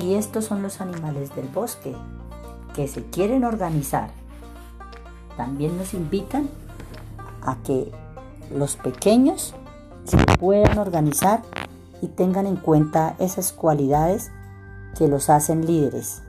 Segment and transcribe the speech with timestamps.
[0.00, 1.94] Y estos son los animales del bosque
[2.74, 4.10] que se quieren organizar.
[5.36, 6.48] También nos invitan
[7.42, 7.92] a que
[8.52, 9.54] los pequeños
[10.04, 11.42] se puedan organizar
[12.02, 14.30] y tengan en cuenta esas cualidades
[14.98, 16.23] que los hacen líderes.